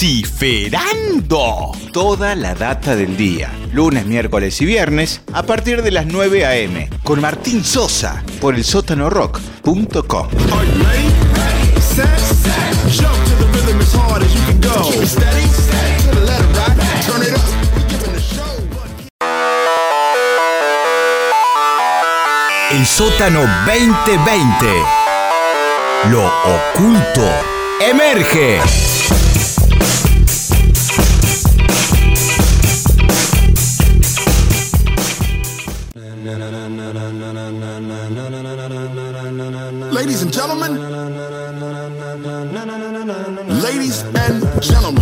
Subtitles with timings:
[0.00, 1.72] Vociferando.
[1.92, 3.52] Toda la data del día.
[3.74, 6.88] Lunes, miércoles y viernes a partir de las 9 a.m.
[7.04, 10.28] Con Martín Sosa por el sótanorock.com.
[22.70, 24.66] El sótano 2020.
[26.10, 27.28] Lo oculto
[27.86, 28.60] emerge.
[40.30, 40.72] And gentlemen.
[43.62, 44.99] Ladies and gentlemen.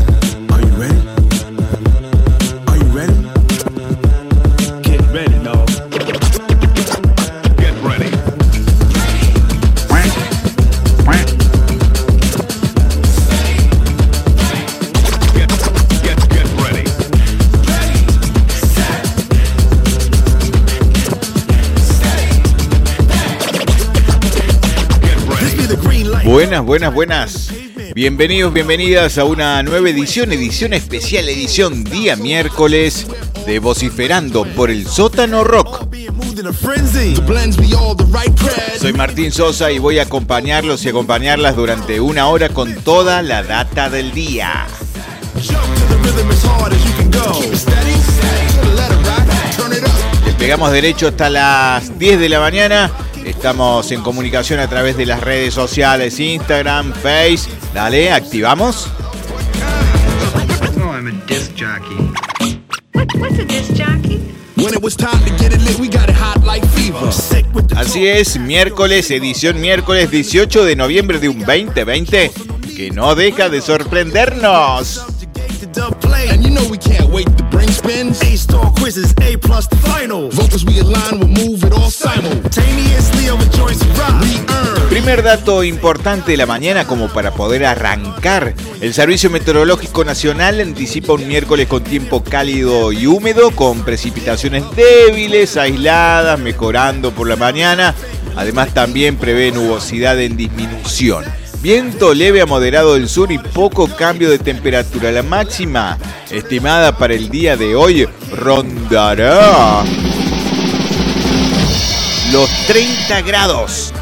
[26.59, 27.95] Buenas, buenas, buenas.
[27.95, 33.07] Bienvenidos, bienvenidas a una nueva edición, edición especial, edición día miércoles
[33.47, 35.87] de Vociferando por el sótano rock.
[38.81, 43.45] Soy Martín Sosa y voy a acompañarlos y acompañarlas durante una hora con toda la
[43.45, 44.67] data del día.
[50.27, 52.91] Le pegamos derecho hasta las 10 de la mañana.
[53.29, 57.51] Estamos en comunicación a través de las redes sociales, Instagram, Face.
[57.75, 58.89] Dale, activamos.
[60.81, 60.95] Oh,
[67.77, 72.31] Así es, miércoles, edición miércoles 18 de noviembre de un 2020
[72.75, 75.05] que no deja de sorprendernos.
[84.89, 88.55] Primer dato importante de la mañana como para poder arrancar.
[88.81, 95.57] El Servicio Meteorológico Nacional anticipa un miércoles con tiempo cálido y húmedo, con precipitaciones débiles,
[95.57, 97.95] aisladas, mejorando por la mañana.
[98.37, 101.25] Además también prevé nubosidad en disminución.
[101.63, 105.11] Viento leve a moderado del sur y poco cambio de temperatura.
[105.11, 105.99] La máxima
[106.31, 109.85] estimada para el día de hoy rondará
[112.33, 113.93] los 30 grados.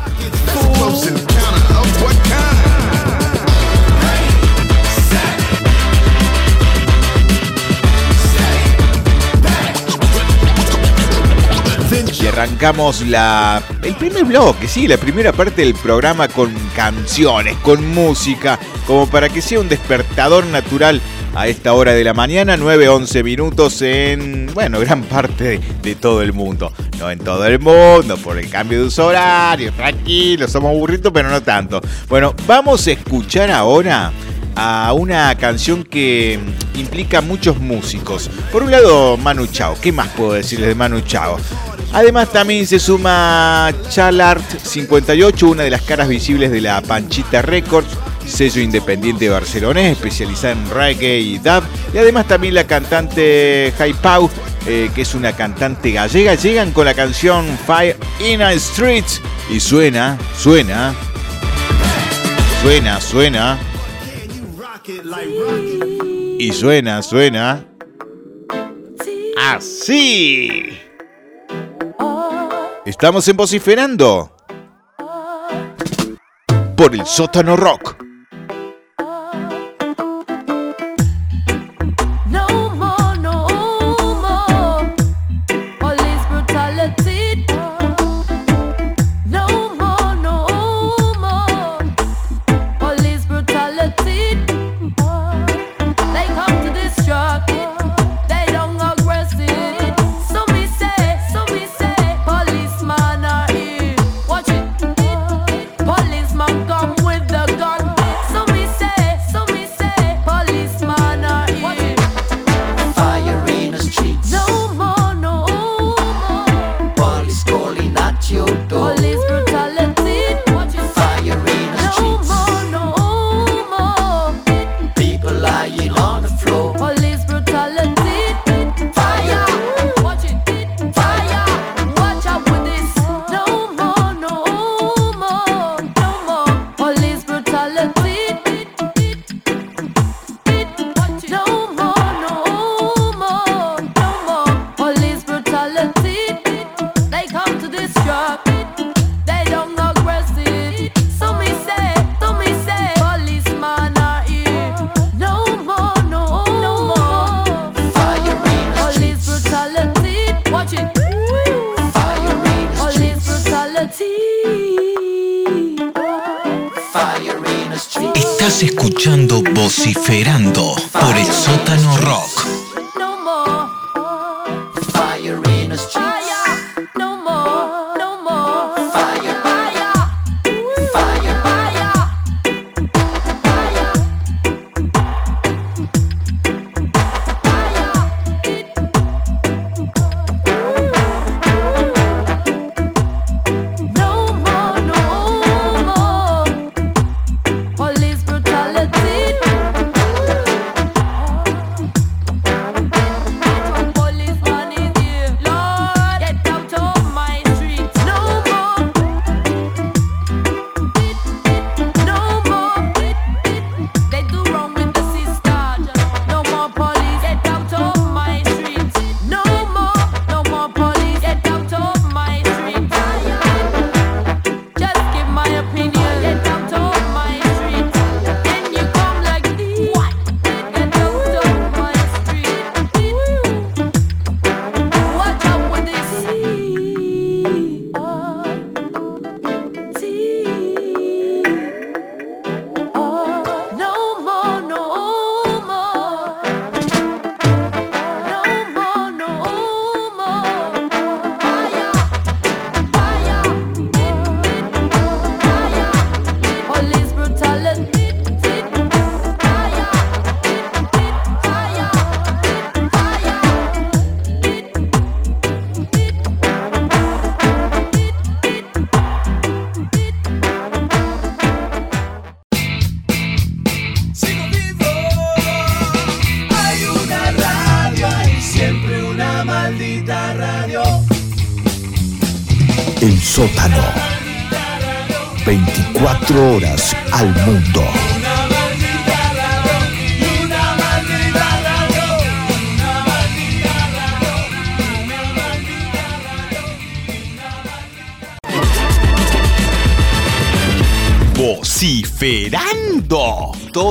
[12.20, 17.86] Y arrancamos la, el primer bloque, sí, la primera parte del programa con canciones, con
[17.94, 21.00] música, como para que sea un despertador natural
[21.36, 26.32] a esta hora de la mañana, 9-11 minutos en, bueno, gran parte de, todo el
[26.32, 26.72] mundo.
[26.98, 31.28] No en todo el mundo, por el cambio de uso horario, tranquilo, somos burritos, pero
[31.28, 31.82] no tanto.
[32.08, 34.12] Bueno, vamos a escuchar ahora
[34.54, 36.41] a una canción que
[36.74, 38.30] implica muchos músicos.
[38.50, 39.76] Por un lado, Manu Chao.
[39.78, 41.36] ¿Qué más puedo decirles de Manu Chao?
[41.92, 47.88] Además también se suma Chalart 58, una de las caras visibles de la Panchita Records,
[48.26, 51.62] sello independiente barcelonés especializada en reggae y dub.
[51.94, 54.31] Y además también la cantante Jai Pau,
[54.66, 59.20] eh, que es una cantante gallega, llegan con la canción Fire in the Streets
[59.50, 60.94] y suena, suena,
[62.62, 63.59] suena, suena
[66.38, 67.65] y suena, suena
[69.36, 70.78] así.
[72.84, 74.32] Estamos en Vociferando
[76.76, 78.06] por el sótano rock.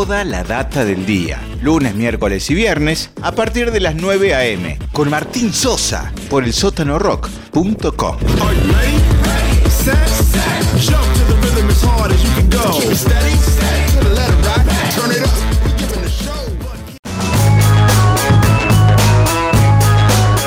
[0.07, 1.41] La data del día.
[1.63, 4.77] Lunes, miércoles y viernes a partir de las 9 a.m.
[4.91, 8.17] Con Martín Sosa por el sótanorock.com.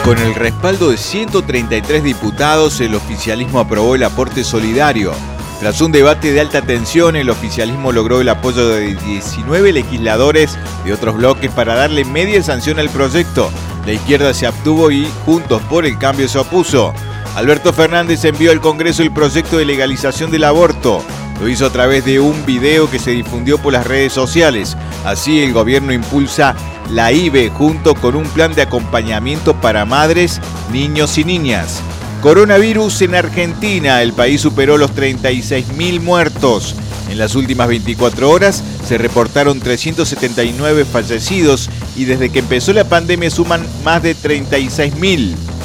[0.05, 5.13] Con el respaldo de 133 diputados, el oficialismo aprobó el aporte solidario.
[5.61, 10.93] Tras un debate de alta tensión, el oficialismo logró el apoyo de 19 legisladores de
[10.93, 13.51] otros bloques para darle media sanción al proyecto.
[13.85, 16.95] La izquierda se abstuvo y Juntos por el Cambio se opuso.
[17.35, 21.03] Alberto Fernández envió al Congreso el proyecto de legalización del aborto.
[21.41, 24.77] Lo hizo a través de un video que se difundió por las redes sociales.
[25.05, 26.55] Así el gobierno impulsa
[26.91, 30.41] la IBE junto con un plan de acompañamiento para madres,
[30.73, 31.83] niños y niñas.
[32.21, 34.03] Coronavirus en Argentina.
[34.03, 36.75] El país superó los 36.000 muertos.
[37.09, 43.31] En las últimas 24 horas se reportaron 379 fallecidos y desde que empezó la pandemia
[43.31, 45.58] suman más de 36.000.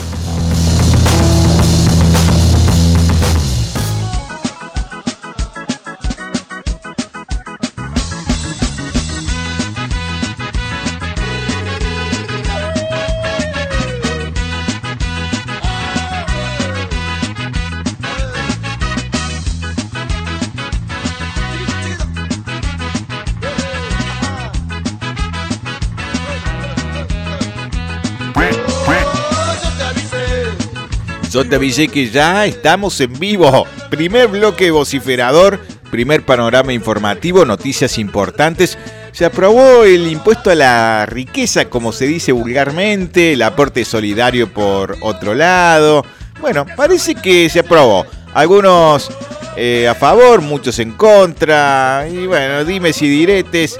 [31.55, 33.67] Avisé que ya estamos en vivo.
[33.89, 35.59] Primer bloque vociferador,
[35.91, 38.77] primer panorama informativo, noticias importantes.
[39.11, 44.97] Se aprobó el impuesto a la riqueza, como se dice vulgarmente, el aporte solidario por
[45.01, 46.03] otro lado.
[46.41, 48.05] Bueno, parece que se aprobó.
[48.33, 49.11] Algunos
[49.55, 52.07] eh, a favor, muchos en contra.
[52.11, 53.79] Y bueno, dime si diretes.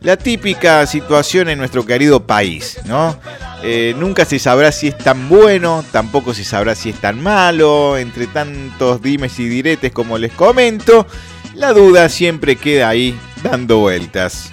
[0.00, 3.18] La típica situación en nuestro querido país, ¿no?
[3.66, 7.96] Eh, nunca se sabrá si es tan bueno, tampoco se sabrá si es tan malo,
[7.96, 11.06] entre tantos dimes y diretes como les comento,
[11.54, 14.52] la duda siempre queda ahí dando vueltas.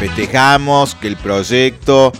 [0.00, 2.12] Festejamos que el proyecto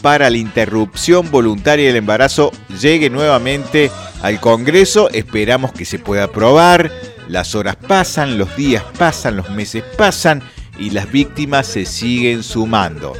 [0.00, 3.90] para la interrupción voluntaria del embarazo llegue nuevamente
[4.22, 6.90] al Congreso, esperamos que se pueda aprobar,
[7.28, 10.42] las horas pasan, los días pasan, los meses pasan
[10.78, 13.14] y las víctimas se siguen sumando.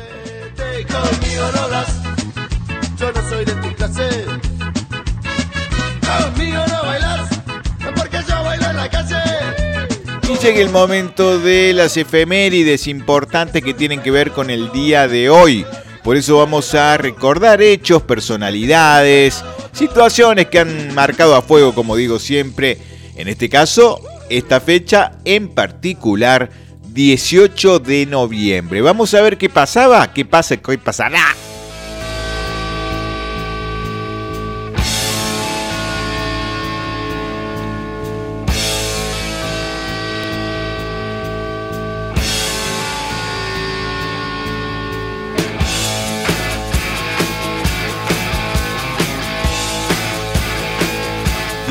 [10.22, 15.08] Y llega el momento de las efemérides importantes que tienen que ver con el día
[15.08, 15.66] de hoy.
[16.04, 22.18] Por eso vamos a recordar hechos, personalidades, situaciones que han marcado a fuego, como digo
[22.18, 22.78] siempre.
[23.16, 24.00] En este caso,
[24.30, 26.50] esta fecha en particular
[26.92, 28.80] 18 de noviembre.
[28.80, 31.34] Vamos a ver qué pasaba, qué pasa, qué pasará.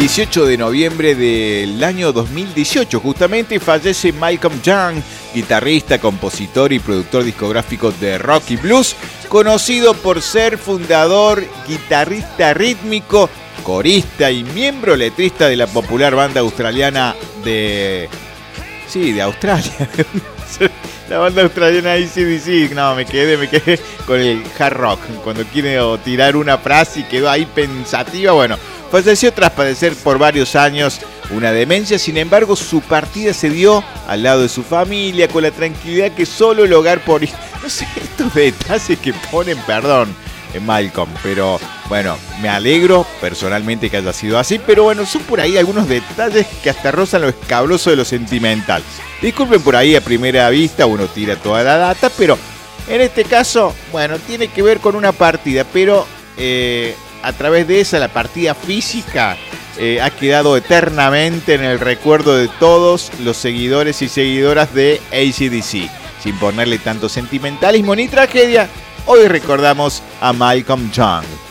[0.08, 5.02] 18 de noviembre del año 2018, justamente fallece Malcolm Young,
[5.36, 8.96] guitarrista, compositor y productor discográfico de rock y blues,
[9.28, 13.30] conocido por ser fundador, guitarrista rítmico,
[13.64, 18.08] corista y miembro letrista de la popular banda australiana de...
[18.88, 19.90] Sí, de Australia.
[21.10, 25.00] La banda australiana ACDC, no, me quedé, me quedé con el hard rock.
[25.24, 28.58] Cuando quiere tirar una frase y quedó ahí pensativa, bueno,
[28.92, 34.24] Falleció tras padecer por varios años una demencia, sin embargo su partida se dio al
[34.24, 37.22] lado de su familia con la tranquilidad que solo el hogar por...
[37.64, 40.16] No sé, estos detalles que ponen, perdón,
[40.54, 45.42] en Malcolm, pero bueno, me alegro personalmente que haya sido así, pero bueno, son por
[45.42, 48.84] ahí algunos detalles que hasta rozan lo escabroso de lo sentimental.
[49.22, 52.38] Disculpen por ahí a primera vista, uno tira toda la data, pero
[52.88, 56.06] en este caso, bueno, tiene que ver con una partida, pero
[56.38, 59.38] eh, a través de esa, la partida física
[59.78, 65.90] eh, ha quedado eternamente en el recuerdo de todos los seguidores y seguidoras de ACDC.
[66.22, 68.68] Sin ponerle tanto sentimentalismo ni tragedia,
[69.06, 71.47] hoy recordamos a Malcolm Young.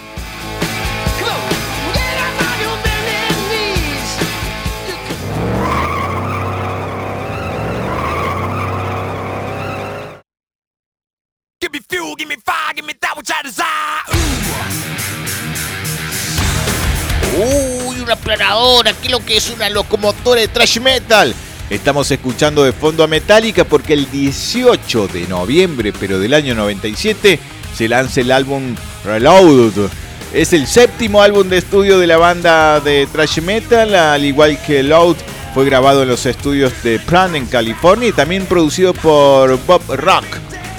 [18.37, 21.35] Planadora, ¿qué es lo que es una locomotora de thrash metal?
[21.71, 27.41] Estamos escuchando de fondo a Metallica porque el 18 de noviembre, pero del año 97,
[27.75, 28.75] se lanza el álbum
[29.07, 29.89] Reload.
[30.35, 34.83] Es el séptimo álbum de estudio de la banda de thrash metal, al igual que
[34.83, 35.17] Load.
[35.55, 40.27] Fue grabado en los estudios de Plan en California y también producido por Bob Rock,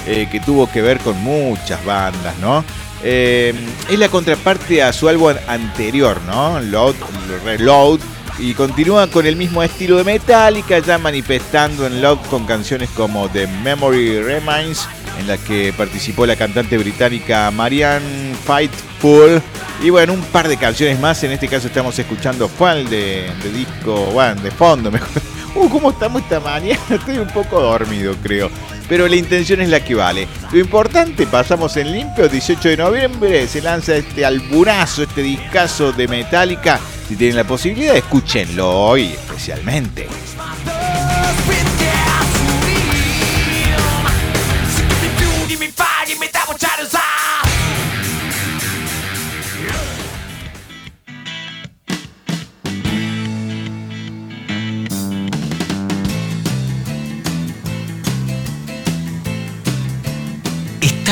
[0.05, 2.63] eh, que tuvo que ver con muchas bandas, ¿no?
[3.03, 3.53] Eh,
[3.89, 6.59] es la contraparte a su álbum anterior, ¿no?
[6.59, 6.95] Load,
[7.43, 7.99] Reload.
[8.39, 13.27] Y continúa con el mismo estilo de Metallica, ya manifestando en Load con canciones como
[13.29, 14.87] The Memory Remains,
[15.19, 19.41] en la que participó la cantante británica Marianne Fightful.
[19.81, 21.23] Y bueno, un par de canciones más.
[21.23, 25.09] En este caso estamos escuchando cuál de, de disco, bueno, de fondo mejor.
[25.55, 26.79] Uh, ¿cómo estamos esta mañana?
[26.89, 28.49] Estoy un poco dormido, creo
[28.87, 30.27] pero la intención es la que vale.
[30.51, 36.07] Lo importante, pasamos en limpio, 18 de noviembre se lanza este albunazo, este discazo de
[36.07, 36.79] Metallica.
[37.07, 40.07] Si tienen la posibilidad, escúchenlo hoy especialmente.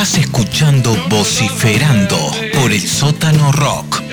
[0.06, 2.16] Estás escuchando Vociferando
[2.54, 4.04] por el sótano rock.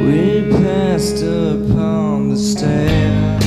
[0.00, 3.38] We passed upon the stair.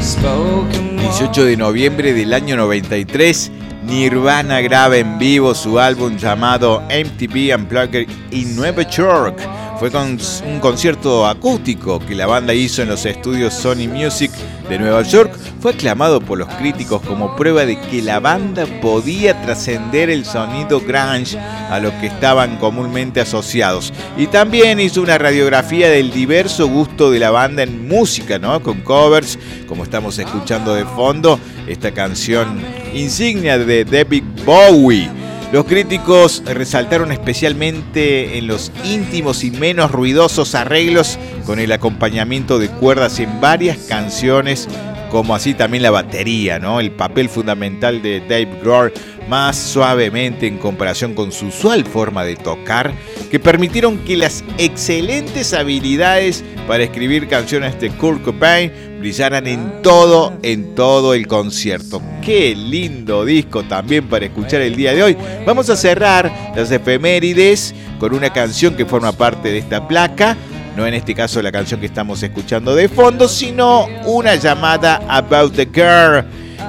[0.00, 3.52] Spoken 18 de noviembre del año 93,
[3.86, 9.38] Nirvana graba en vivo su álbum llamado MTV Unplugged in Nueva York.
[9.78, 14.32] Fue con un concierto acústico que la banda hizo en los estudios Sony Music
[14.68, 15.32] de Nueva York.
[15.66, 20.78] Fue aclamado por los críticos como prueba de que la banda podía trascender el sonido
[20.78, 23.92] grunge a lo que estaban comúnmente asociados.
[24.16, 28.62] Y también hizo una radiografía del diverso gusto de la banda en música, ¿no?
[28.62, 32.60] Con covers, como estamos escuchando de fondo, esta canción
[32.94, 35.10] insignia de David Bowie.
[35.50, 42.68] Los críticos resaltaron especialmente en los íntimos y menos ruidosos arreglos con el acompañamiento de
[42.68, 44.68] cuerdas en varias canciones,
[45.10, 46.80] como así también la batería, ¿no?
[46.80, 48.92] El papel fundamental de Dave Grohl
[49.28, 52.92] más suavemente en comparación con su usual forma de tocar
[53.30, 60.36] que permitieron que las excelentes habilidades para escribir canciones de Kurt Cobain brillaran en todo,
[60.42, 62.00] en todo el concierto.
[62.22, 65.16] Qué lindo disco también para escuchar el día de hoy.
[65.44, 70.36] Vamos a cerrar las efemérides con una canción que forma parte de esta placa.
[70.76, 75.56] No en este caso la canción que estamos escuchando de fondo, sino una llamada About
[75.56, 76.22] the Girl.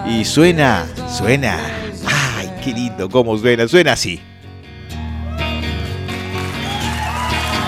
[0.10, 1.58] Y suena, suena.
[2.38, 3.68] Ay, qué lindo cómo suena.
[3.68, 4.22] Suena así.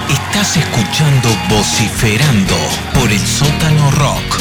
[0.10, 2.56] Estás escuchando Vociferando
[2.94, 4.39] por el sótano rock.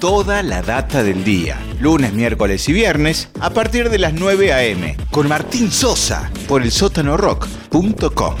[0.00, 1.58] Toda la data del día.
[1.80, 4.96] Lunes, miércoles y viernes a partir de las 9 a.m.
[5.10, 8.36] Con Martín Sosa por el sótanorock.com.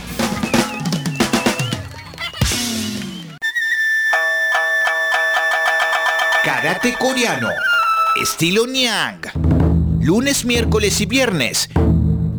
[6.44, 7.48] Karate coreano,
[8.22, 9.18] estilo Nyang.
[10.00, 11.68] Lunes, miércoles y viernes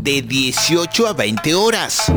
[0.02, 2.12] de 18 a 20 horas.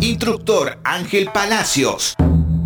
[0.00, 2.16] Instructor Ángel Palacios.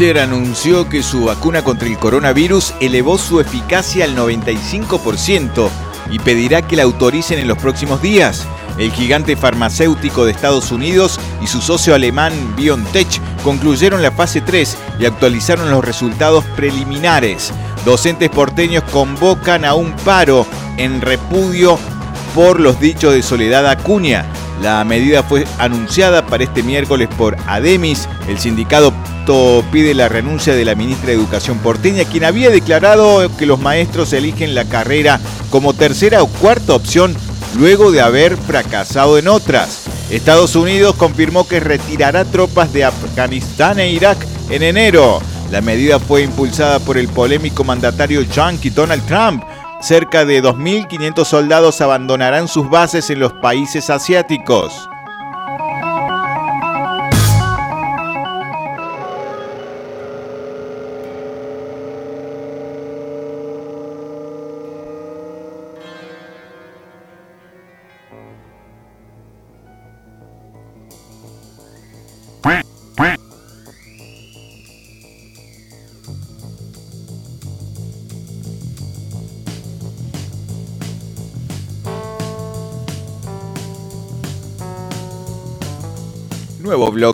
[0.00, 5.68] Pfizer anunció que su vacuna contra el coronavirus elevó su eficacia al 95%
[6.10, 8.46] y pedirá que la autoricen en los próximos días.
[8.78, 14.78] El gigante farmacéutico de Estados Unidos y su socio alemán BioNTech concluyeron la fase 3
[15.00, 17.52] y actualizaron los resultados preliminares.
[17.84, 20.46] Docentes porteños convocan a un paro
[20.78, 21.78] en repudio
[22.34, 24.24] por los dichos de Soledad Acuña.
[24.60, 28.08] La medida fue anunciada para este miércoles por Ademis.
[28.28, 28.92] El sindicato
[29.70, 34.12] pide la renuncia de la ministra de Educación porteña, quien había declarado que los maestros
[34.12, 35.20] eligen la carrera
[35.50, 37.14] como tercera o cuarta opción
[37.56, 39.84] luego de haber fracasado en otras.
[40.10, 44.18] Estados Unidos confirmó que retirará tropas de Afganistán e Irak
[44.50, 45.20] en enero.
[45.50, 49.44] La medida fue impulsada por el polémico mandatario yankee Donald Trump.
[49.80, 54.90] Cerca de 2.500 soldados abandonarán sus bases en los países asiáticos.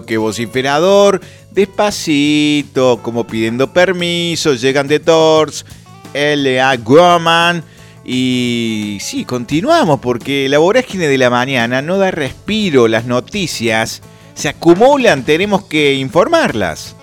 [0.07, 5.67] Bloque vociferador, despacito, como pidiendo permiso, llegan de Tors,
[6.15, 6.77] L.A.
[6.77, 7.65] Groman.
[8.05, 14.01] Y sí, continuamos porque la vorágine de la mañana no da respiro, las noticias
[14.35, 16.95] se acumulan, tenemos que informarlas.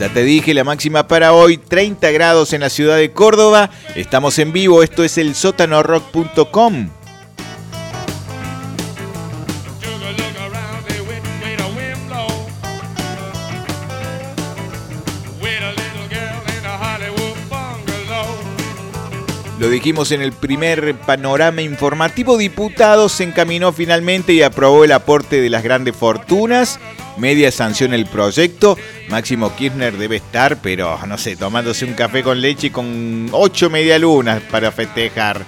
[0.00, 3.70] Ya te dije, la máxima para hoy, 30 grados en la ciudad de Córdoba.
[3.94, 6.88] Estamos en vivo, esto es el sótanorock.com.
[19.62, 25.40] Lo dijimos en el primer panorama informativo, diputados se encaminó finalmente y aprobó el aporte
[25.40, 26.80] de las grandes fortunas.
[27.16, 28.76] Media sanción el proyecto.
[29.08, 33.70] Máximo Kirchner debe estar, pero no sé, tomándose un café con leche y con ocho
[33.70, 35.46] medialunas para festejar.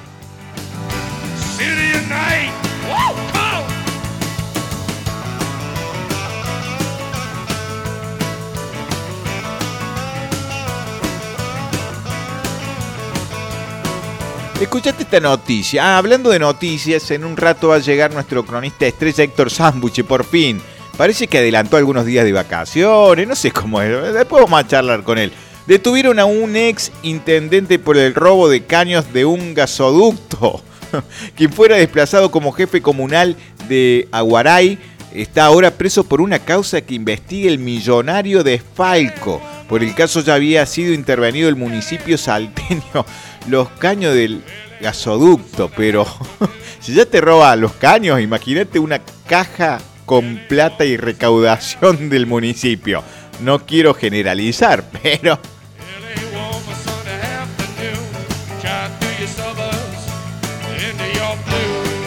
[14.60, 15.84] Escuchate esta noticia.
[15.84, 20.04] Ah, hablando de noticias, en un rato va a llegar nuestro cronista estrella Héctor Sambuche,
[20.04, 20.60] por fin.
[20.96, 24.14] Parece que adelantó algunos días de vacaciones, no sé cómo es.
[24.14, 25.32] Después vamos a charlar con él.
[25.66, 30.62] Detuvieron a un ex intendente por el robo de caños de un gasoducto.
[31.36, 33.36] Quien fuera desplazado como jefe comunal
[33.68, 34.78] de Aguaray
[35.12, 39.42] está ahora preso por una causa que investiga el millonario de Falco.
[39.68, 43.04] Por el caso ya había sido intervenido el municipio salteño.
[43.48, 44.42] Los caños del
[44.80, 46.06] gasoducto, pero
[46.80, 53.02] si ya te roba los caños, imagínate una caja con plata y recaudación del municipio.
[53.40, 55.38] No quiero generalizar, pero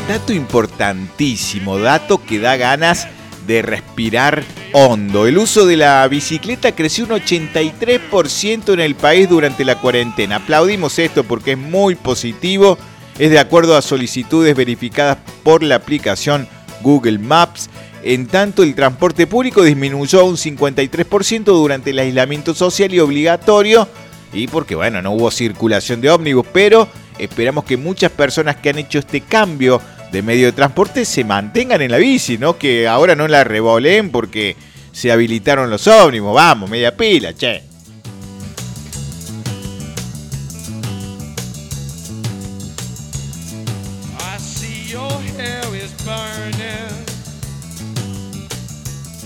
[0.08, 3.08] dato importantísimo, dato que da ganas
[3.47, 5.25] de respirar hondo.
[5.25, 10.36] El uso de la bicicleta creció un 83% en el país durante la cuarentena.
[10.36, 12.77] Aplaudimos esto porque es muy positivo.
[13.17, 16.47] Es de acuerdo a solicitudes verificadas por la aplicación
[16.81, 17.69] Google Maps.
[18.03, 23.88] En tanto, el transporte público disminuyó un 53% durante el aislamiento social y obligatorio.
[24.33, 28.77] Y porque, bueno, no hubo circulación de ómnibus, pero esperamos que muchas personas que han
[28.77, 29.81] hecho este cambio
[30.12, 32.58] de medio de transporte se mantengan en la bici, ¿no?
[32.58, 34.56] Que ahora no la revoleen porque
[34.91, 36.34] se habilitaron los ómnibus.
[36.34, 37.63] Vamos, media pila, che.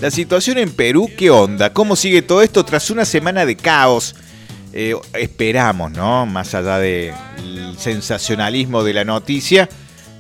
[0.02, 1.72] La situación en Perú, ¿qué onda?
[1.74, 4.16] ¿Cómo sigue todo esto tras una semana de caos?
[4.74, 6.26] Eh, esperamos, ¿no?
[6.26, 7.14] Más allá del
[7.78, 9.70] sensacionalismo de la noticia,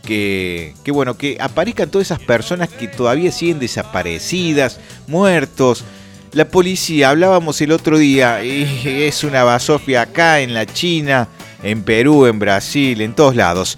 [0.01, 5.83] que, bueno, que aparezcan todas esas personas que todavía siguen desaparecidas, muertos.
[6.33, 11.27] La policía, hablábamos el otro día, y es una basofia acá en la China,
[11.61, 13.77] en Perú, en Brasil, en todos lados.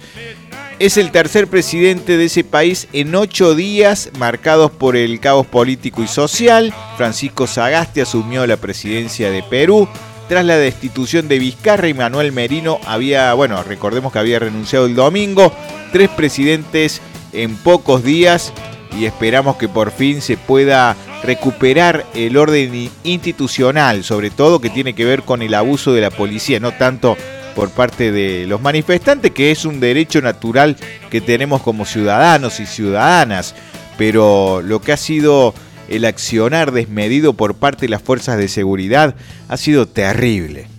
[0.78, 6.02] Es el tercer presidente de ese país en ocho días marcados por el caos político
[6.02, 6.74] y social.
[6.96, 9.88] Francisco Sagasti asumió la presidencia de Perú.
[10.28, 14.94] Tras la destitución de Vizcarra y Manuel Merino había, bueno, recordemos que había renunciado el
[14.94, 15.52] domingo.
[15.94, 17.00] Tres presidentes
[17.32, 18.52] en pocos días
[18.98, 24.94] y esperamos que por fin se pueda recuperar el orden institucional, sobre todo que tiene
[24.94, 27.16] que ver con el abuso de la policía, no tanto
[27.54, 30.76] por parte de los manifestantes, que es un derecho natural
[31.10, 33.54] que tenemos como ciudadanos y ciudadanas,
[33.96, 35.54] pero lo que ha sido
[35.88, 39.14] el accionar desmedido por parte de las fuerzas de seguridad
[39.48, 40.73] ha sido terrible.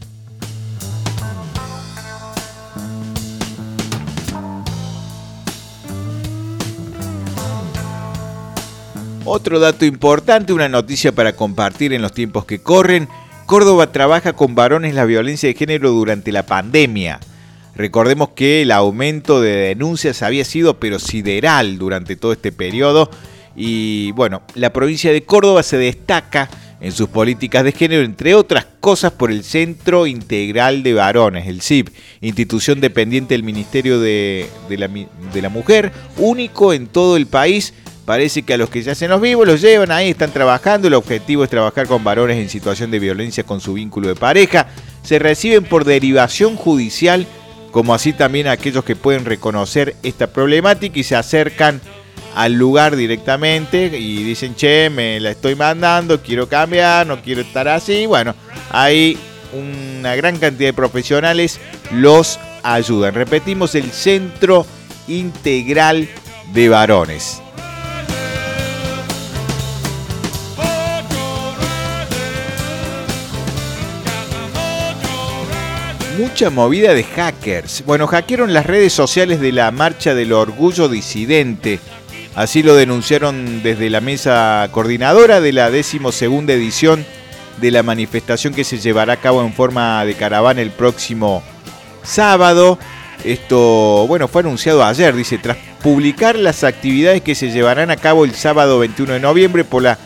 [9.28, 13.10] Otro dato importante, una noticia para compartir en los tiempos que corren,
[13.48, 17.20] Córdoba trabaja con varones la violencia de género durante la pandemia.
[17.76, 23.10] Recordemos que el aumento de denuncias había sido pero sideral durante todo este periodo
[23.56, 26.48] y bueno, la provincia de Córdoba se destaca
[26.80, 31.62] en sus políticas de género, entre otras cosas, por el Centro Integral de Varones, el
[31.62, 31.90] CIP,
[32.22, 37.74] institución dependiente del Ministerio de, de, la, de la Mujer, único en todo el país.
[38.06, 40.88] Parece que a los que se hacen los vivos los llevan ahí, están trabajando.
[40.88, 44.68] El objetivo es trabajar con varones en situación de violencia con su vínculo de pareja.
[45.02, 47.26] Se reciben por derivación judicial,
[47.72, 51.82] como así también aquellos que pueden reconocer esta problemática y se acercan
[52.36, 57.68] al lugar directamente y dicen, che, me la estoy mandando, quiero cambiar, no quiero estar
[57.68, 58.06] así.
[58.06, 58.36] Bueno,
[58.70, 59.18] hay
[59.54, 61.60] una gran cantidad de profesionales
[61.92, 63.16] los ayudan.
[63.16, 64.66] Repetimos, el Centro
[65.08, 66.08] Integral
[66.54, 67.42] de Varones.
[76.18, 77.84] Mucha movida de hackers.
[77.86, 81.82] Bueno, hackearon las redes sociales de la Marcha del Orgullo Disidente.
[82.36, 87.06] Así lo denunciaron desde la mesa coordinadora de la decimosegunda edición
[87.60, 91.44] de la manifestación que se llevará a cabo en forma de caravana el próximo
[92.04, 92.80] sábado.
[93.26, 98.24] Esto, bueno, fue anunciado ayer, dice, tras publicar las actividades que se llevarán a cabo
[98.24, 99.98] el sábado 21 de noviembre por la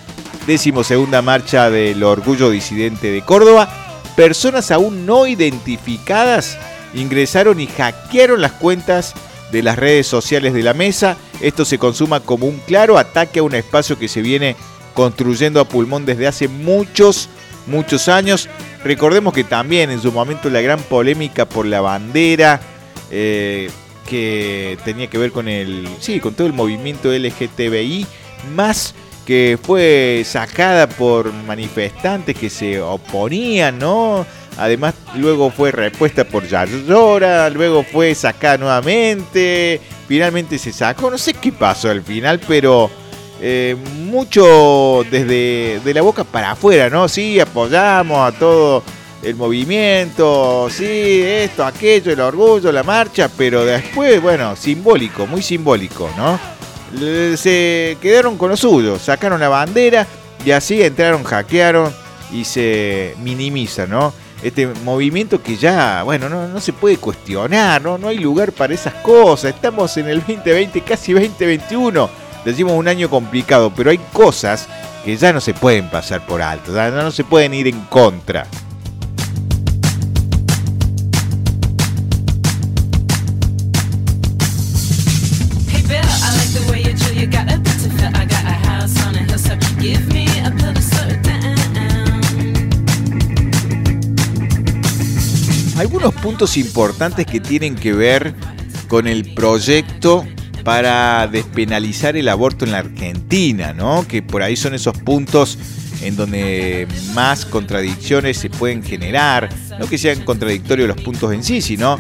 [0.48, 3.89] decimosegunda marcha del Orgullo Disidente de Córdoba,
[4.20, 6.58] personas aún no identificadas
[6.94, 9.14] ingresaron y hackearon las cuentas
[9.50, 11.16] de las redes sociales de la mesa.
[11.40, 14.58] Esto se consuma como un claro ataque a un espacio que se viene
[14.94, 17.30] construyendo a pulmón desde hace muchos,
[17.66, 18.50] muchos años.
[18.84, 22.60] Recordemos que también en su momento la gran polémica por la bandera,
[23.12, 23.72] eh,
[24.06, 28.06] que tenía que ver con el, sí, con todo el movimiento LGTBI,
[28.54, 28.96] más
[29.30, 34.26] que fue sacada por manifestantes que se oponían, ¿no?
[34.58, 41.36] Además, luego fue repuesta por Yayora, luego fue sacada nuevamente, finalmente se sacó, no sé
[41.36, 42.90] qué pasó al final, pero
[43.40, 47.08] eh, mucho desde de la boca para afuera, ¿no?
[47.08, 48.82] Sí, apoyamos a todo
[49.22, 56.10] el movimiento, sí, esto, aquello, el orgullo, la marcha, pero después, bueno, simbólico, muy simbólico,
[56.18, 56.59] ¿no?
[57.36, 60.08] Se quedaron con lo suyo, sacaron la bandera
[60.46, 61.94] y así entraron, hackearon
[62.32, 64.14] y se minimiza, ¿no?
[64.42, 67.98] este movimiento que ya, bueno, no, no se puede cuestionar, ¿no?
[67.98, 69.54] no hay lugar para esas cosas.
[69.54, 72.10] Estamos en el 2020, casi 2021.
[72.46, 74.68] Decimos un año complicado, pero hay cosas
[75.04, 78.48] que ya no se pueden pasar por alto, ya no se pueden ir en contra.
[96.00, 98.34] Algunos puntos importantes que tienen que ver
[98.88, 100.26] con el proyecto
[100.64, 104.08] para despenalizar el aborto en la Argentina, ¿no?
[104.08, 105.58] Que por ahí son esos puntos
[106.02, 111.62] en donde más contradicciones se pueden generar, no que sean contradictorios los puntos en sí,
[111.62, 112.00] sino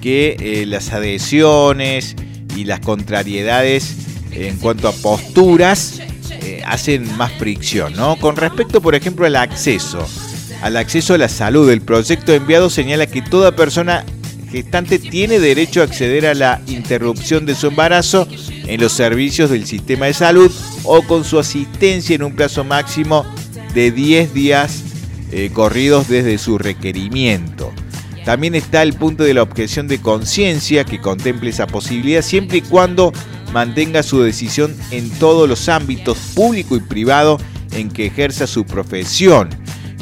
[0.00, 2.16] que eh, las adhesiones
[2.56, 3.94] y las contrariedades
[4.30, 8.16] en cuanto a posturas eh, hacen más fricción, ¿no?
[8.16, 10.08] Con respecto, por ejemplo, al acceso,
[10.62, 14.04] al acceso a la salud, el proyecto enviado señala que toda persona
[14.50, 18.28] gestante tiene derecho a acceder a la interrupción de su embarazo
[18.66, 20.50] en los servicios del sistema de salud
[20.84, 23.26] o con su asistencia en un plazo máximo
[23.74, 24.82] de 10 días
[25.32, 27.72] eh, corridos desde su requerimiento.
[28.24, 32.62] También está el punto de la objeción de conciencia que contemple esa posibilidad siempre y
[32.62, 33.12] cuando
[33.52, 37.38] mantenga su decisión en todos los ámbitos público y privado
[37.72, 39.48] en que ejerza su profesión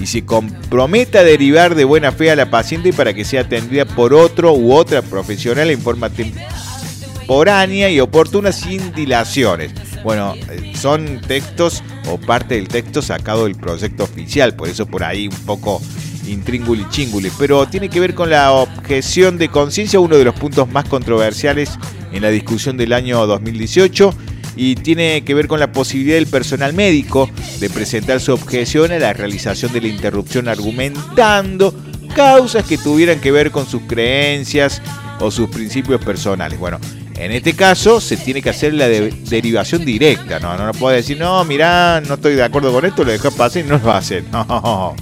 [0.01, 3.85] y se comprometa a derivar de buena fe a la paciente para que sea atendida
[3.85, 9.73] por otro u otra profesional en forma temporánea y oportuna sin dilaciones.
[10.03, 15.05] Bueno, eh, son textos o parte del texto sacado del proyecto oficial, por eso por
[15.05, 15.81] ahí un poco
[16.27, 20.69] intríngulis chinguli, pero tiene que ver con la objeción de conciencia, uno de los puntos
[20.71, 21.71] más controversiales
[22.13, 24.15] en la discusión del año 2018
[24.57, 27.29] y tiene que ver con la posibilidad del personal médico
[27.61, 31.75] de presentar su objeción a la realización de la interrupción argumentando
[32.15, 34.83] causas que tuvieran que ver con sus creencias
[35.21, 36.59] o sus principios personales.
[36.59, 36.79] Bueno,
[37.17, 40.57] en este caso se tiene que hacer la de- derivación directa, ¿no?
[40.57, 43.69] No puede decir, no, mirá, no estoy de acuerdo con esto, lo dejas pasar y
[43.69, 44.25] no lo hacer.
[44.33, 44.95] No.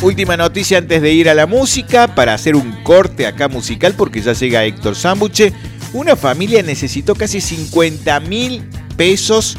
[0.00, 4.20] Última noticia antes de ir a la música, para hacer un corte acá musical, porque
[4.20, 5.52] ya llega Héctor Sambuche.
[5.92, 8.62] Una familia necesitó casi 50 mil
[8.96, 9.56] pesos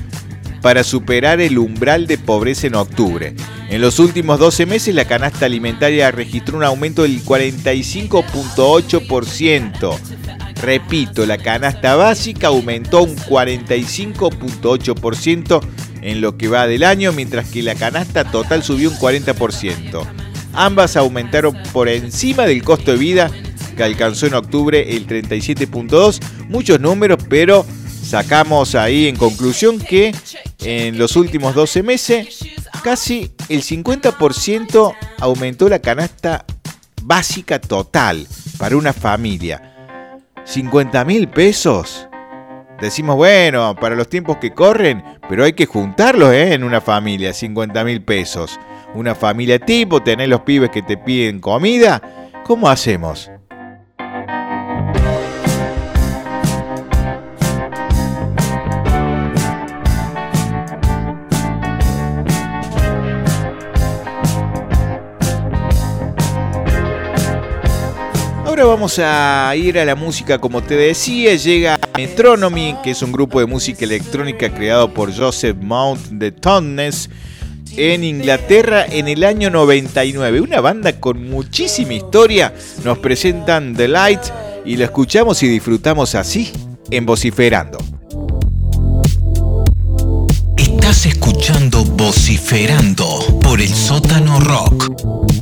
[0.61, 3.35] para superar el umbral de pobreza en octubre.
[3.69, 9.97] En los últimos 12 meses la canasta alimentaria registró un aumento del 45.8%.
[10.61, 15.59] Repito, la canasta básica aumentó un 45.8%
[16.01, 20.28] en lo que va del año, mientras que la canasta total subió un 40%.
[20.53, 23.31] Ambas aumentaron por encima del costo de vida
[23.75, 26.19] que alcanzó en octubre el 37.2.
[26.49, 27.65] Muchos números, pero
[28.03, 30.13] sacamos ahí en conclusión que
[30.61, 32.39] en los últimos 12 meses
[32.83, 36.45] casi el 50% aumentó la canasta
[37.03, 39.75] básica total para una familia.
[40.45, 42.07] 50 mil pesos.
[42.81, 46.53] Decimos, bueno, para los tiempos que corren, pero hay que juntarlos ¿eh?
[46.53, 48.59] en una familia, 50 mil pesos.
[48.95, 52.01] Una familia tipo, tener los pibes que te piden comida.
[52.43, 53.29] ¿Cómo hacemos?
[68.45, 73.11] Ahora vamos a ir a la música, como te decía, llega Metronomy, que es un
[73.11, 77.09] grupo de música electrónica creado por Joseph Mount de Tonnes
[77.77, 80.41] en Inglaterra en el año 99.
[80.41, 82.53] Una banda con muchísima historia.
[82.83, 84.21] Nos presentan The Light
[84.65, 86.51] y la escuchamos y disfrutamos así
[86.91, 87.77] en Vociferando.
[90.57, 95.38] Estás escuchando Vociferando por el sótano rock.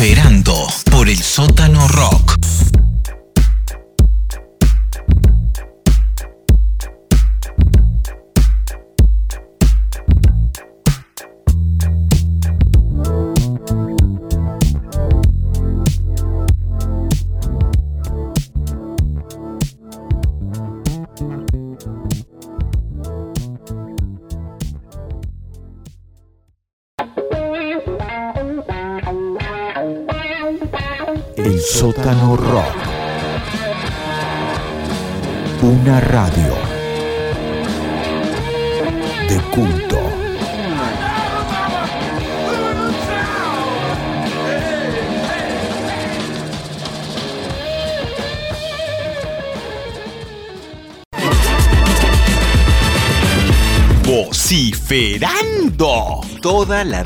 [0.00, 2.29] Vociferando por el sótano rock.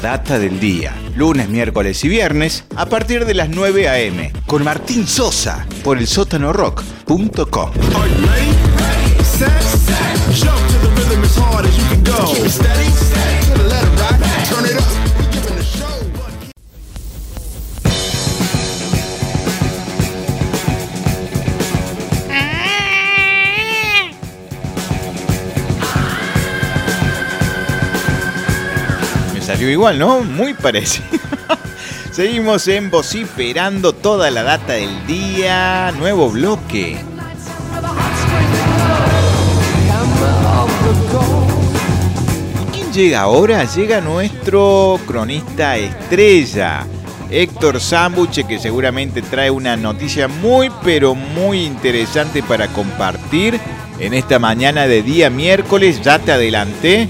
[0.05, 4.35] Data del día, lunes, miércoles y viernes, a partir de las 9 a.m.
[4.47, 7.71] con Martín Sosa por el sótanorock.com.
[29.71, 30.21] Igual, ¿no?
[30.21, 31.07] Muy parecido.
[32.12, 35.93] Seguimos en vociferando toda la data del día.
[35.99, 36.99] Nuevo bloque.
[42.73, 43.65] ¿Quién llega ahora?
[43.65, 46.87] Llega nuestro cronista estrella,
[47.31, 53.59] Héctor Sambuche, que seguramente trae una noticia muy, pero muy interesante para compartir
[53.99, 56.01] en esta mañana de día miércoles.
[56.03, 57.09] Ya te adelanté.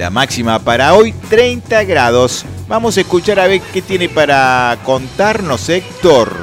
[0.00, 2.46] La máxima para hoy, 30 grados.
[2.68, 6.34] Vamos a escuchar a ver qué tiene para contarnos Héctor.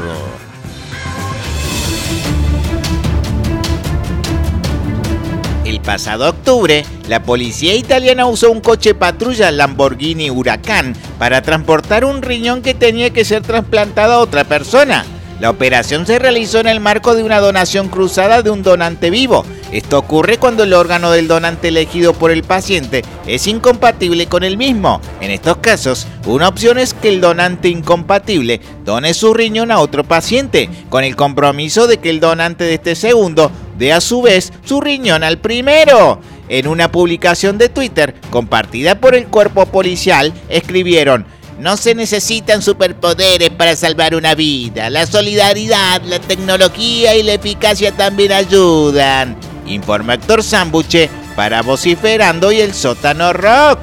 [5.65, 12.21] El pasado octubre, la policía italiana usó un coche patrulla Lamborghini Huracán para transportar un
[12.21, 15.03] riñón que tenía que ser trasplantado a otra persona.
[15.39, 19.45] La operación se realizó en el marco de una donación cruzada de un donante vivo.
[19.71, 24.57] Esto ocurre cuando el órgano del donante elegido por el paciente es incompatible con el
[24.57, 25.01] mismo.
[25.19, 30.05] En estos casos, una opción es que el donante incompatible done su riñón a otro
[30.05, 34.53] paciente, con el compromiso de que el donante de este segundo dé a su vez
[34.63, 36.21] su riñón al primero.
[36.49, 41.25] En una publicación de Twitter compartida por el cuerpo policial, escribieron,
[41.59, 44.89] no se necesitan superpoderes para salvar una vida.
[44.89, 49.35] La solidaridad, la tecnología y la eficacia también ayudan.
[49.67, 53.79] Informa Héctor Sambuche para Vociferando y el Sótano Rock.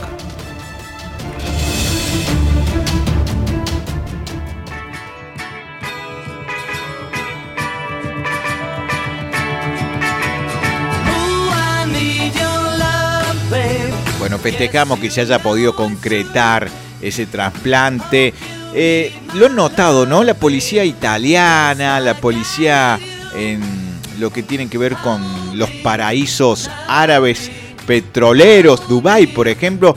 [14.19, 16.69] Bueno, festejamos que se haya podido concretar
[17.03, 18.33] ese trasplante.
[18.75, 20.25] Eh, lo han notado, ¿no?
[20.25, 22.99] La policía italiana, la policía
[23.37, 23.61] en
[24.19, 25.23] lo que tiene que ver con
[25.55, 27.51] los paraísos árabes
[27.87, 29.97] petroleros, Dubai, por ejemplo,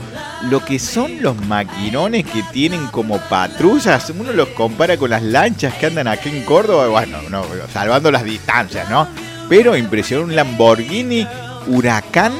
[0.50, 5.74] lo que son los maquinones que tienen como patrullas, uno los compara con las lanchas
[5.74, 9.08] que andan aquí en Córdoba, bueno, no, salvando las distancias, ¿no?
[9.48, 11.26] Pero impresionó un Lamborghini
[11.66, 12.32] Huracán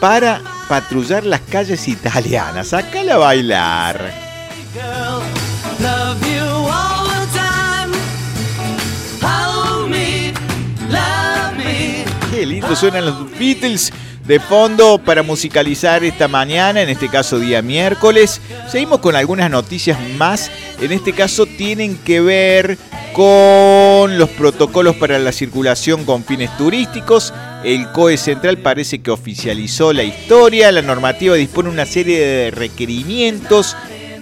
[0.00, 2.68] para patrullar las calles italianas.
[2.68, 4.12] Sácala a bailar.
[12.38, 13.92] Qué lindo suenan los Beatles
[14.24, 18.40] de fondo para musicalizar esta mañana, en este caso día miércoles.
[18.70, 20.48] Seguimos con algunas noticias más.
[20.80, 22.78] En este caso tienen que ver
[23.12, 27.34] con los protocolos para la circulación con fines turísticos.
[27.64, 30.70] El COE Central parece que oficializó la historia.
[30.70, 33.74] La normativa dispone una serie de requerimientos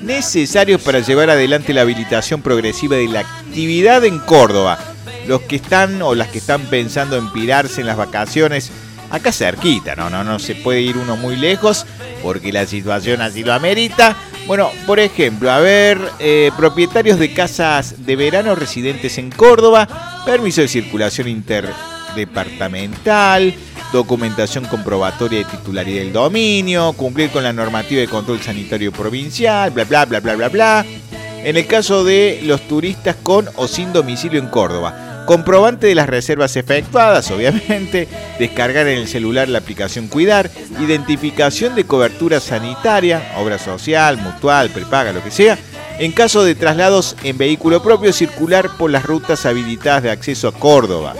[0.02, 4.95] necesarios para llevar adelante la habilitación progresiva de la actividad en Córdoba.
[5.26, 8.70] Los que están o las que están pensando en pirarse en las vacaciones,
[9.10, 11.86] acá cerquita, no, no, no se puede ir uno muy lejos
[12.22, 14.16] porque la situación así lo amerita.
[14.46, 20.60] Bueno, por ejemplo, a ver, eh, propietarios de casas de verano residentes en Córdoba, permiso
[20.60, 23.54] de circulación interdepartamental,
[23.92, 29.84] documentación comprobatoria de titularidad del dominio, cumplir con la normativa de control sanitario provincial, bla,
[29.84, 30.86] bla, bla, bla, bla, bla.
[31.44, 36.08] En el caso de los turistas con o sin domicilio en Córdoba, comprobante de las
[36.08, 38.08] reservas efectuadas, obviamente,
[38.38, 40.50] descargar en el celular la aplicación Cuidar,
[40.80, 45.58] identificación de cobertura sanitaria, obra social, mutual, prepaga, lo que sea,
[45.98, 50.52] En caso de traslados en vehículo propio, circular por las rutas habilitadas de acceso a
[50.52, 51.14] Córdoba.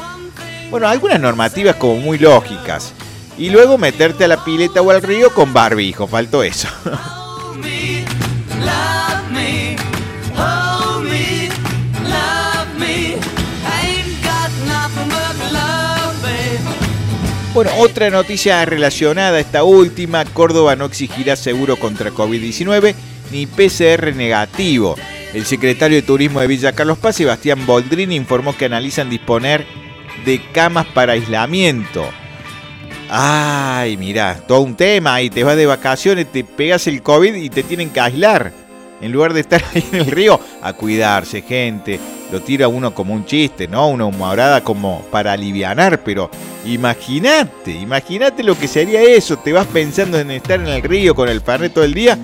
[0.71, 2.93] Bueno, algunas normativas como muy lógicas.
[3.39, 6.69] Y luego meterte a la pileta o al río con barbijo, faltó eso.
[17.57, 22.95] Bueno, otra noticia relacionada a esta última, Córdoba no exigirá seguro contra COVID-19
[23.33, 24.95] ni PCR negativo.
[25.33, 29.67] El secretario de Turismo de Villa Carlos Paz, Sebastián Boldrini, informó que analizan disponer
[30.27, 32.07] de camas para aislamiento.
[33.09, 37.49] Ay, mira, todo un tema y te vas de vacaciones, te pegas el COVID y
[37.49, 38.66] te tienen que aislar.
[39.01, 42.01] En lugar de estar ahí en el río, a cuidarse, gente.
[42.33, 43.89] Lo tira uno como un chiste, ¿no?
[43.89, 46.29] Una humorada como para alivianar, pero
[46.65, 49.37] imagínate, imagínate lo que sería eso.
[49.37, 52.19] Te vas pensando en estar en el río con el fernet todo el día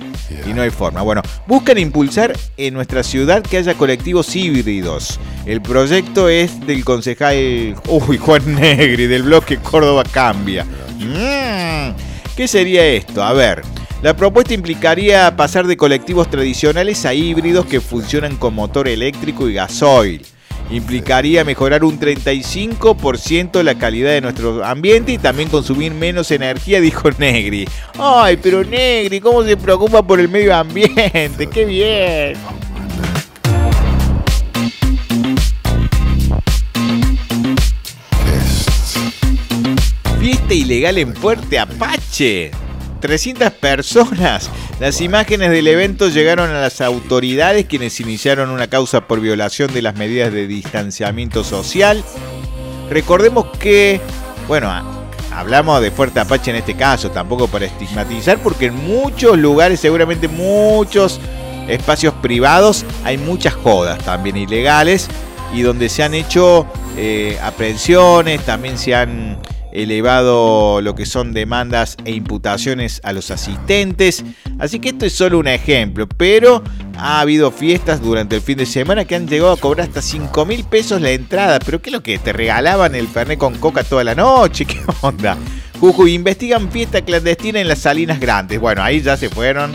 [0.45, 1.01] y no hay forma.
[1.03, 5.19] Bueno, buscan impulsar en nuestra ciudad que haya colectivos híbridos.
[5.45, 10.65] El proyecto es del concejal uy, Juan Negri, del bloque Córdoba Cambia.
[10.99, 11.95] Mm,
[12.35, 13.23] ¿Qué sería esto?
[13.23, 13.61] A ver.
[14.03, 19.53] La propuesta implicaría pasar de colectivos tradicionales a híbridos que funcionan con motor eléctrico y
[19.53, 20.25] gasoil.
[20.69, 27.11] Implicaría mejorar un 35% la calidad de nuestro ambiente y también consumir menos energía, dijo
[27.11, 27.65] Negri.
[27.97, 31.47] Ay, pero Negri, ¿cómo se preocupa por el medio ambiente?
[31.47, 32.37] ¡Qué bien!
[40.19, 42.51] Fiesta ilegal en Fuerte Apache.
[43.03, 44.49] 300 personas.
[44.79, 49.81] Las imágenes del evento llegaron a las autoridades quienes iniciaron una causa por violación de
[49.81, 52.01] las medidas de distanciamiento social.
[52.89, 53.99] Recordemos que,
[54.47, 54.71] bueno,
[55.33, 60.29] hablamos de Fuerte Apache en este caso, tampoco para estigmatizar, porque en muchos lugares, seguramente
[60.29, 61.19] muchos
[61.67, 65.09] espacios privados, hay muchas jodas también ilegales
[65.53, 69.39] y donde se han hecho eh, aprehensiones, también se han
[69.73, 74.23] elevado lo que son demandas e imputaciones a los asistentes.
[74.59, 76.63] Así que esto es solo un ejemplo, pero
[76.97, 80.45] ha habido fiestas durante el fin de semana que han llegado a cobrar hasta 5
[80.45, 81.59] mil pesos la entrada.
[81.59, 82.17] Pero ¿qué es lo que?
[82.19, 84.65] ¿Te regalaban el Fernet con coca toda la noche?
[84.67, 85.37] ¿Qué onda?
[85.79, 88.59] Jujuy, investigan fiesta clandestina en las Salinas Grandes.
[88.59, 89.71] Bueno, ahí ya se fueron.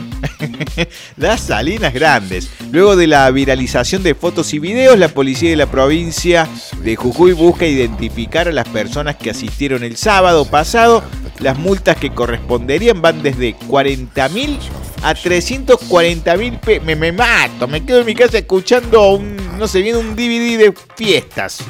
[1.17, 2.51] las Salinas Grandes.
[2.71, 6.49] Luego de la viralización de fotos y videos, la policía de la provincia
[6.83, 11.03] de Jujuy busca identificar a las personas que asistieron el sábado pasado.
[11.41, 14.59] Las multas que corresponderían van desde 40 mil
[15.03, 16.85] a 340 mil pesos.
[16.85, 20.59] Me, me mato, me quedo en mi casa escuchando un, no sé, viendo un DVD
[20.59, 21.65] de fiestas.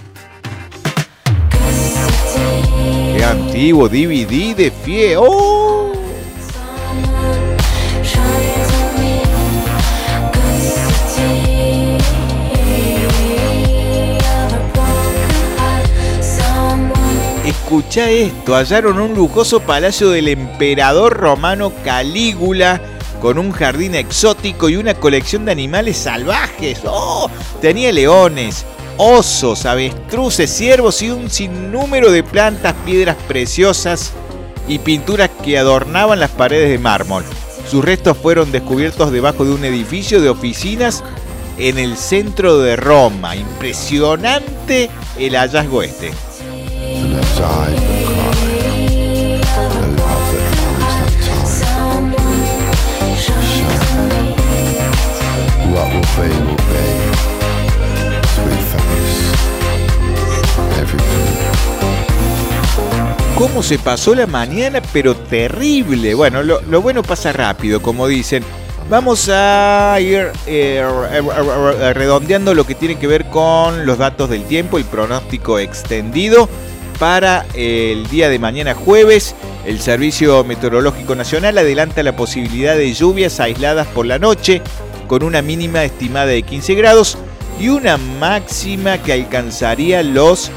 [3.16, 5.16] Qué antiguo DVD de fie.
[5.16, 5.67] ¡Oh!
[17.68, 22.80] Escucha esto, hallaron un lujoso palacio del emperador romano Calígula
[23.20, 26.80] con un jardín exótico y una colección de animales salvajes.
[26.86, 27.30] ¡Oh!
[27.60, 28.64] Tenía leones,
[28.96, 34.12] osos, avestruces, ciervos y un sinnúmero de plantas, piedras preciosas
[34.66, 37.24] y pinturas que adornaban las paredes de mármol.
[37.70, 41.04] Sus restos fueron descubiertos debajo de un edificio de oficinas
[41.58, 43.36] en el centro de Roma.
[43.36, 44.88] Impresionante
[45.18, 46.27] el hallazgo este.
[63.36, 66.14] Cómo se pasó la mañana, pero terrible.
[66.14, 68.42] Bueno, lo, bueno pasa rápido, como dicen.
[68.90, 74.30] Vamos a ir eh, re- re- redondeando lo que tiene que ver con los datos
[74.30, 76.48] del tiempo, el pronóstico extendido
[76.98, 79.34] para el día de mañana jueves.
[79.64, 84.62] El Servicio Meteorológico Nacional adelanta la posibilidad de lluvias aisladas por la noche,
[85.06, 87.18] con una mínima estimada de 15 grados
[87.60, 90.50] y una máxima que alcanzaría los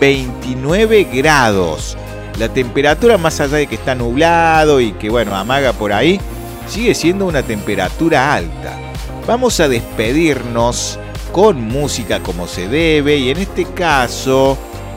[0.00, 1.96] 29 grados.
[2.38, 6.20] La temperatura, más allá de que está nublado y que, bueno, amaga por ahí,
[6.68, 8.78] sigue siendo una temperatura alta.
[9.26, 10.98] Vamos a despedirnos
[11.32, 14.56] con música como se debe y en este caso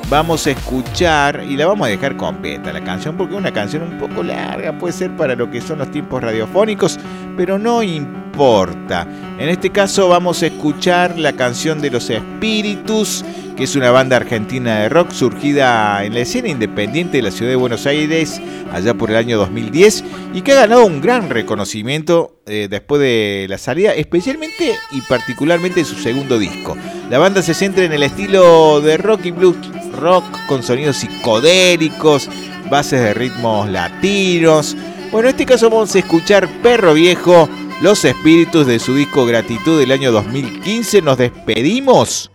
[0.09, 3.83] vamos a escuchar y la vamos a dejar completa la canción porque es una canción
[3.83, 6.99] un poco larga, puede ser para lo que son los tiempos radiofónicos,
[7.37, 9.07] pero no importa.
[9.37, 13.23] En este caso vamos a escuchar la canción de los espíritus
[13.55, 17.51] que es una banda argentina de rock surgida en la escena independiente de la ciudad
[17.51, 18.41] de Buenos Aires
[18.71, 23.47] allá por el año 2010 y que ha ganado un gran reconocimiento eh, después de
[23.49, 26.77] la salida, especialmente y particularmente en su segundo disco.
[27.09, 29.57] La banda se centra en el estilo de rock y blues
[29.99, 32.29] rock con sonidos psicodélicos,
[32.69, 34.75] bases de ritmos latinos.
[35.11, 37.49] Bueno, en este caso vamos a escuchar Perro Viejo,
[37.81, 41.01] Los Espíritus de su disco Gratitud del año 2015.
[41.01, 42.31] Nos despedimos.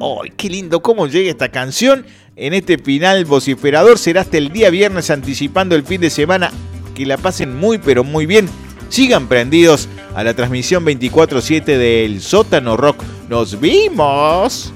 [0.00, 2.04] ¡Ay, qué lindo cómo llega esta canción!
[2.36, 6.50] En este final vociferador será hasta el día viernes anticipando el fin de semana.
[6.94, 8.48] Que la pasen muy pero muy bien.
[8.88, 13.02] Sigan prendidos a la transmisión 24/7 del Sótano Rock.
[13.28, 14.72] ¡Nos vimos!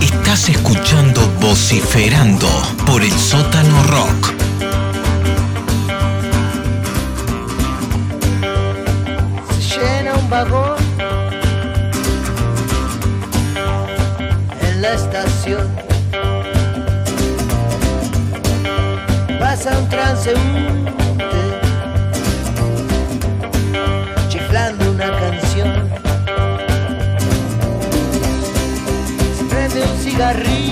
[0.00, 2.48] Estás escuchando Vociferando
[2.86, 4.34] por el Sótano Rock.
[9.58, 10.76] se llena un vagón
[14.60, 15.66] en la estación.
[19.38, 21.05] Pasa un transeúnte
[30.16, 30.65] cigarrillo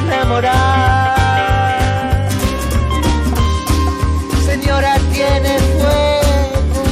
[0.00, 1.18] enamorar.
[4.44, 6.82] Señora, tiene fuego.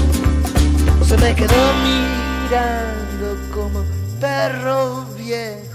[1.05, 3.85] Se me quedó mirando como
[4.21, 5.68] perro viejo.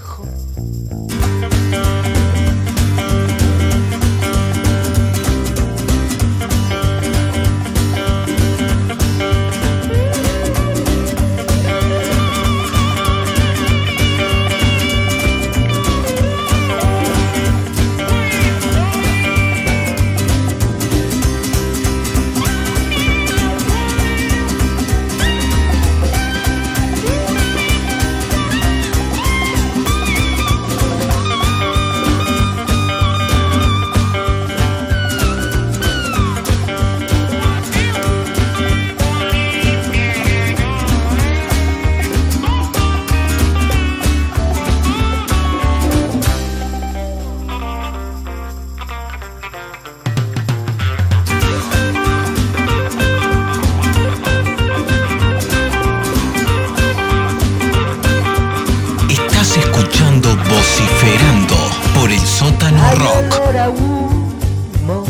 [62.94, 65.04] Hay olor a humo.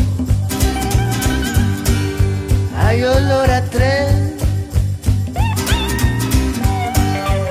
[2.75, 4.37] Hay olor a tren.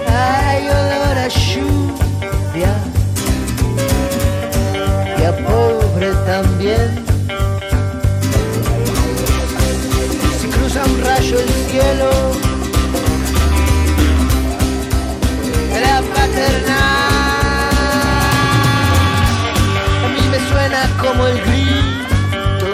[0.09, 2.75] Hay olor a lluvia.
[5.19, 7.05] Y a pobre también.
[10.41, 12.24] Si cruza un rayo el cielo.
[21.15, 22.67] como el grito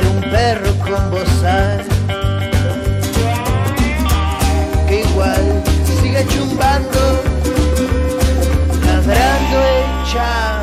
[0.00, 1.84] de un perro con bozal
[4.86, 5.62] que igual
[6.00, 7.22] sigue chumbando,
[8.84, 10.57] ladrando el chavo.